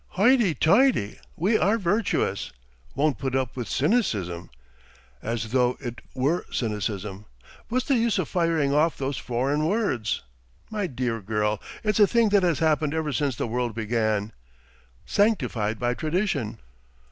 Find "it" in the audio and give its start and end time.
5.79-6.01